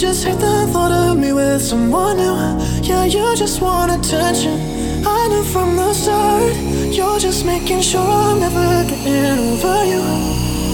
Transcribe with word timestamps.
just 0.00 0.24
hate 0.24 0.38
the 0.38 0.66
thought 0.72 0.90
of 0.90 1.18
me 1.18 1.30
with 1.30 1.60
someone 1.60 2.16
new. 2.16 2.32
Yeah, 2.80 3.04
you 3.04 3.36
just 3.36 3.60
want 3.60 3.92
attention. 3.92 4.58
I 5.06 5.28
knew 5.28 5.44
from 5.44 5.76
the 5.76 5.92
start. 5.92 6.56
You're 6.90 7.18
just 7.18 7.44
making 7.44 7.82
sure 7.82 8.00
I'm 8.00 8.40
never 8.40 8.88
getting 8.88 9.38
over 9.38 9.84
you. 9.84 10.00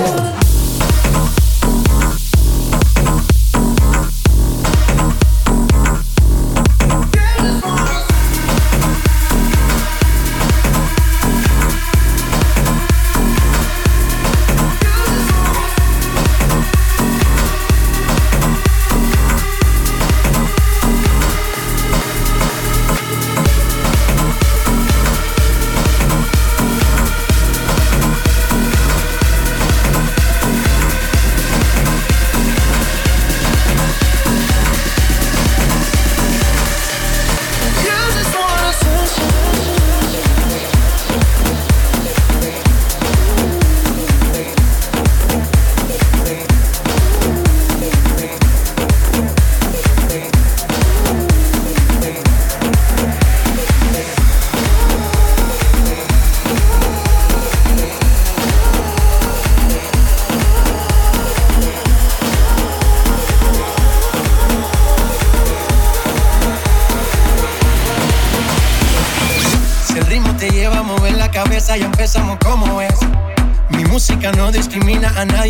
dancing. 0.00 0.37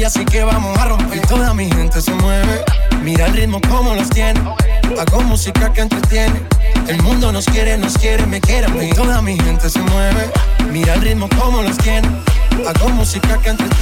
Así 0.09 0.25
que 0.25 0.42
vamos 0.42 0.77
a 0.79 0.87
romper. 0.87 1.21
Toda 1.27 1.53
mi 1.53 1.71
gente 1.71 2.01
se 2.01 2.14
mueve. 2.14 2.64
Mira 3.03 3.27
el 3.27 3.35
ritmo 3.35 3.61
como 3.68 3.94
los 3.94 4.09
tiene. 4.09 4.40
Hago 4.99 5.21
música 5.23 5.71
que 5.71 5.83
entretiene. 5.83 6.40
El 6.88 7.03
mundo 7.03 7.31
nos 7.31 7.44
quiere, 7.44 7.77
nos 7.77 7.99
quiere, 7.99 8.27
me 8.27 8.40
quiere 8.40 8.66
a 8.66 8.71
mí. 8.71 8.90
Toda 8.94 9.21
mi 9.21 9.38
gente 9.38 9.68
se 9.68 9.81
mueve. 9.81 10.31
Mira 10.73 10.94
el 10.94 11.03
ritmo 11.03 11.29
como 11.38 11.62
los 11.62 11.77
tiene. 11.77 12.09
Hago 12.66 12.88
música 12.88 13.38
que 13.42 13.51
entretiene. 13.51 13.78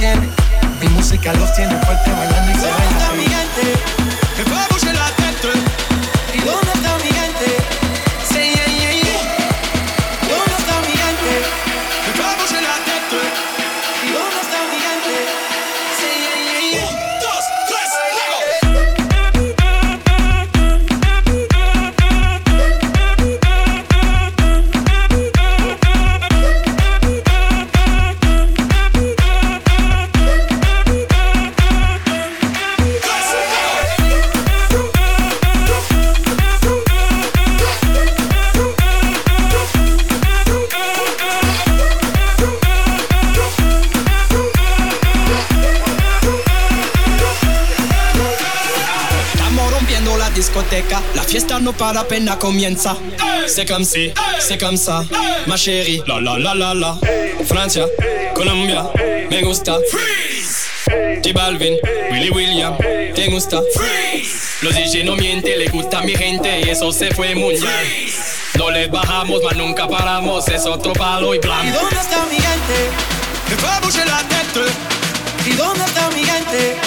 Para 52.47 52.91
apenas 52.91 52.95
comienza. 52.97 52.97
C'est 53.47 53.65
comme 53.65 53.83
si, 53.83 54.11
c'est 54.39 54.59
comme 54.59 54.77
ça, 54.77 55.03
ma 55.47 55.57
chérie. 55.57 56.01
La 56.07 56.19
la 56.19 56.37
la 56.37 56.53
la 56.53 56.73
la. 56.73 56.97
Francia, 57.45 57.85
Colombia, 58.33 58.89
me 59.29 59.41
gusta. 59.41 59.77
Freeze. 59.89 60.67
J 61.23 61.33
Balvin, 61.33 61.77
Willy 62.11 62.29
William, 62.29 62.77
te 63.13 63.29
gusta. 63.29 63.61
Freeze. 63.73 64.63
Los 64.63 64.73
DJ 64.73 65.03
no 65.03 65.15
mienten, 65.15 65.59
le 65.59 65.67
gusta 65.69 65.99
a 65.99 66.03
mi 66.03 66.15
gente 66.15 66.61
y 66.61 66.69
eso 66.69 66.91
se 66.91 67.13
fue 67.13 67.35
muy 67.35 67.55
bien. 67.55 68.09
No 68.57 68.71
les 68.71 68.89
bajamos, 68.89 69.41
mas 69.43 69.55
nunca 69.55 69.87
paramos, 69.87 70.47
es 70.47 70.65
otro 70.65 70.93
palo 70.93 71.35
y 71.35 71.39
plan. 71.39 71.67
¿Y 71.67 71.71
dónde 71.71 71.95
está 71.95 72.25
mi 72.25 72.35
gente? 72.35 72.89
Que 73.47 73.55
va 73.63 73.77
a 73.77 74.05
la 74.05 74.27
tête. 74.27 74.71
¿Y 75.45 75.53
dónde 75.53 75.85
está 75.85 76.09
mi 76.09 76.23
gente? 76.23 76.86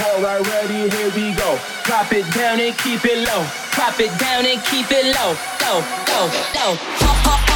hole 0.00 0.24
ready? 0.24 0.88
here 0.88 1.12
we 1.12 1.34
go. 1.36 1.58
Pop 1.84 2.12
it 2.12 2.24
down 2.32 2.60
and 2.60 2.76
keep 2.78 3.04
it 3.04 3.20
low. 3.28 3.44
Pop 3.76 4.00
it 4.00 4.12
down 4.18 4.46
and 4.46 4.60
keep 4.64 4.88
it 4.90 5.12
low. 5.12 5.36
Low, 5.60 5.78
low, 6.08 6.26
low. 6.56 6.72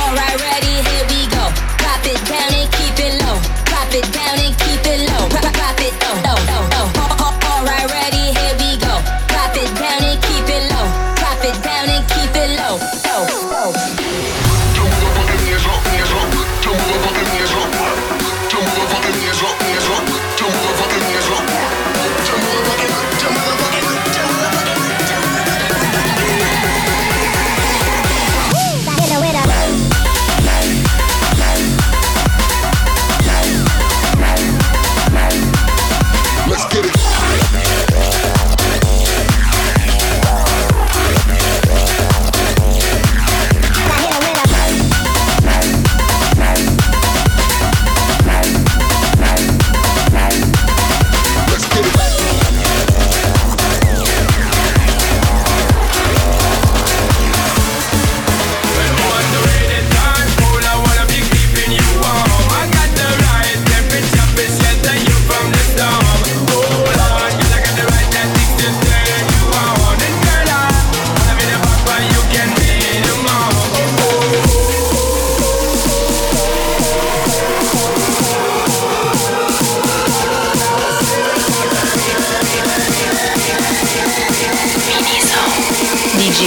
Alright, 0.05 0.37
ready, 0.41 0.75
here 0.85 1.07
we 1.09 1.21
go. 1.33 1.45
Pop 1.81 2.05
it 2.05 2.21
down 2.29 2.53
and 2.53 2.69
keep 2.77 2.97
it 3.01 3.15
low. 3.25 3.37
Pop 3.73 3.93
it 3.95 4.07
down 4.13 4.37
and 4.45 4.55
keep 4.61 4.85
it 4.85 5.01
low. 5.09 5.25
Pop 5.33 5.81
it 5.81 5.95
low, 6.05 6.17
low, 6.27 6.39
low. 6.49 6.54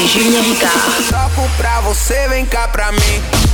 DJ 0.08 0.22
Julien 0.22 0.41
Ricard. 0.41 1.03
Toco 1.10 1.49
pra 1.58 1.82
você, 1.82 2.28
vem 2.30 2.45
cá 2.45 2.68
pra 2.70 2.91
mim. 2.93 3.47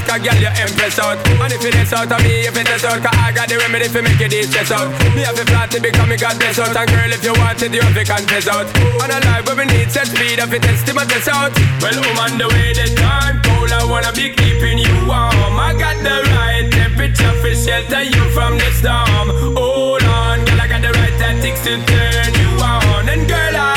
A 0.00 0.06
sad 0.06 0.08
car, 0.08 0.18
girl, 0.18 0.40
you 0.40 0.48
impress 0.48 0.98
out. 0.98 1.18
And 1.26 1.52
if 1.52 1.64
it 1.64 1.74
is 1.74 1.92
out 1.92 2.10
of 2.10 2.22
me, 2.22 2.46
if 2.46 2.56
it 2.56 2.68
is 2.68 2.84
out 2.84 3.02
Cause 3.02 3.16
I 3.16 3.32
got 3.32 3.48
the 3.48 3.58
remedy 3.58 3.88
for 3.88 4.02
make 4.02 4.20
it 4.20 4.32
stress 4.44 4.70
out 4.70 4.88
Me 5.14 5.22
have 5.22 5.38
a 5.38 5.44
flat 5.44 5.70
to 5.72 5.80
become 5.80 6.08
me 6.08 6.16
God 6.16 6.38
bless 6.38 6.58
out. 6.58 6.76
And 6.76 6.88
girl, 6.88 7.12
if 7.12 7.24
you 7.24 7.32
want 7.34 7.62
it, 7.62 7.72
you 7.72 7.80
have 7.80 7.94
to 7.94 8.04
confess 8.04 8.48
out. 8.48 8.66
On 9.02 9.10
a 9.10 9.18
life 9.24 9.46
where 9.46 9.56
we 9.56 9.64
need 9.66 9.90
set 9.90 10.06
speed 10.08 10.38
If 10.38 10.52
it 10.52 10.62
test 10.62 10.94
my 10.94 11.04
test 11.04 11.28
out. 11.28 11.52
Well, 11.80 11.96
I'm 11.96 12.18
on 12.18 12.38
the 12.38 12.48
way, 12.48 12.72
the 12.72 12.86
time 12.96 13.40
cold 13.42 13.72
I 13.72 13.84
wanna 13.84 14.12
be 14.12 14.32
keeping 14.34 14.78
you 14.78 14.94
warm. 15.06 15.56
I 15.58 15.74
got 15.76 15.96
the 16.02 16.16
right 16.32 16.66
temperature 16.70 17.34
for 17.40 17.54
shelter 17.54 18.02
you 18.02 18.24
from 18.32 18.58
the 18.58 18.70
storm. 18.76 19.28
Hold 19.56 20.04
on, 20.04 20.44
girl, 20.44 20.60
I 20.60 20.66
got 20.68 20.82
the 20.82 20.92
right 20.92 21.16
tactics 21.18 21.62
to 21.64 21.76
turn 21.78 22.30
you 22.36 22.50
on. 22.60 23.08
And 23.08 23.24
girl, 23.28 23.54
I 23.56 23.74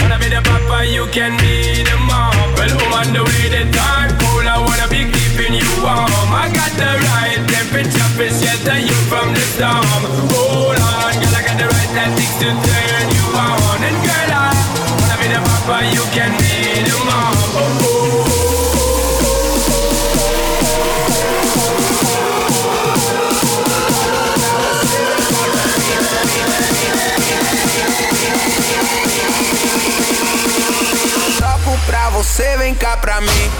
wanna 0.00 0.18
be 0.18 0.28
the 0.28 0.42
papa, 0.42 0.86
you 0.86 1.06
can 1.08 1.36
be 1.38 1.82
the 1.82 1.96
mom. 2.04 2.34
Well, 2.56 2.70
I'm 2.70 2.92
on 2.92 3.08
the 3.12 3.22
way, 3.24 3.48
the 3.50 3.75
warm 5.86 6.30
I 6.34 6.50
got 6.50 6.72
the 6.74 6.90
right 7.06 7.38
temperature 7.46 8.10
for 8.18 8.26
shelter 8.26 8.78
you 8.82 8.96
from 9.06 9.30
the 9.30 9.44
storm 9.54 10.02
Hold 10.34 10.78
on, 10.82 11.14
girl, 11.22 11.36
I 11.38 11.42
got 11.46 11.56
the 11.62 11.66
right 11.70 11.90
tactics 11.94 12.34
to 12.42 12.48
turn 12.50 13.04
you 13.14 13.24
on 13.38 13.78
And 13.86 13.98
girl, 14.02 14.30
I 14.34 14.50
wanna 14.98 15.16
be 15.22 15.26
the 15.30 15.40
papa, 15.46 15.86
you 15.94 16.02
can 16.10 16.32
be 16.42 16.82
the 16.82 16.96
mom 17.06 17.34
oh, 17.54 17.62
oh, 17.62 17.80
oh. 17.82 18.06
Pra 31.86 32.10
você, 32.10 32.56
vem 32.56 32.74
cá 32.74 32.96
pra 32.96 33.20
mim. 33.20 33.50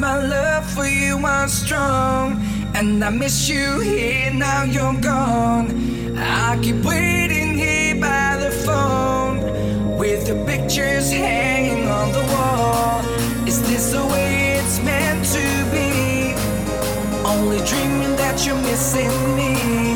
My 0.00 0.16
love 0.16 0.64
for 0.70 0.86
you 0.86 1.18
was 1.18 1.52
strong. 1.52 2.40
And 2.74 3.04
I 3.04 3.10
miss 3.10 3.48
you 3.48 3.80
here, 3.80 4.32
now 4.32 4.64
you're 4.64 4.98
gone. 5.00 6.16
I 6.16 6.58
keep 6.62 6.82
waiting 6.82 7.58
here 7.58 7.94
by 8.00 8.36
the 8.36 8.50
phone. 8.50 9.36
With 9.98 10.26
the 10.26 10.36
pictures 10.46 11.10
hanging 11.10 11.86
on 11.88 12.12
the 12.12 12.24
wall. 12.32 13.00
Is 13.46 13.60
this 13.68 13.92
the 13.92 14.04
way 14.06 14.58
it's 14.58 14.78
meant 14.80 15.24
to 15.36 15.46
be? 15.70 16.32
Only 17.22 17.58
dreaming 17.66 18.16
that 18.16 18.46
you're 18.46 18.56
missing 18.56 19.36
me. 19.36 19.89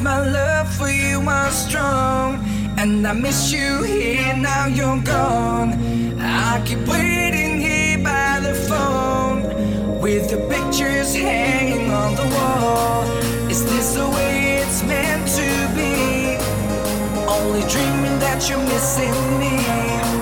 My 0.00 0.18
love 0.18 0.72
for 0.74 0.88
you 0.88 1.20
was 1.20 1.52
strong. 1.68 2.42
And 2.78 3.06
I 3.06 3.12
miss 3.12 3.52
you 3.52 3.82
here, 3.82 4.34
now 4.34 4.66
you're 4.66 5.02
gone. 5.02 5.72
I 6.18 6.62
keep 6.64 6.86
waiting 6.88 7.60
here 7.60 7.98
by 7.98 8.40
the 8.40 8.54
phone. 8.54 9.42
With 10.00 10.30
the 10.30 10.38
pictures 10.48 11.14
hanging 11.14 11.90
on 11.90 12.14
the 12.14 12.26
wall. 12.34 13.02
Is 13.50 13.62
this 13.64 13.94
the 13.94 14.08
way 14.08 14.56
it's 14.62 14.82
meant 14.84 15.28
to 15.38 15.50
be? 15.76 16.38
Only 17.28 17.60
dreaming 17.68 18.18
that 18.20 18.48
you're 18.48 18.64
missing 18.72 19.38
me. 19.38 20.13